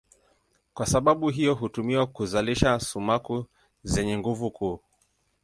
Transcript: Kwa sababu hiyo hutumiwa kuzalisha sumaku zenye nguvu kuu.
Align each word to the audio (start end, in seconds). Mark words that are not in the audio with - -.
Kwa 0.73 0.85
sababu 0.85 1.29
hiyo 1.29 1.53
hutumiwa 1.53 2.07
kuzalisha 2.07 2.79
sumaku 2.79 3.45
zenye 3.83 4.17
nguvu 4.17 4.51
kuu. 4.51 4.79